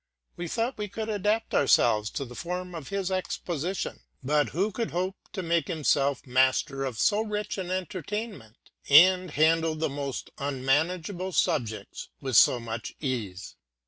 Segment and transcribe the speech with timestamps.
[0.35, 4.71] We thought we could adapt ourselves to the form of his exposi tion; but who
[4.71, 8.55] could hope to make himself master of so rich an entertainment,
[8.89, 13.55] and to handle the most unmanageable sub jects with so much ease?